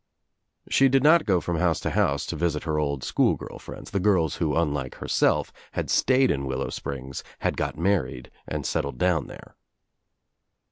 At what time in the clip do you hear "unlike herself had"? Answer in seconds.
4.55-5.91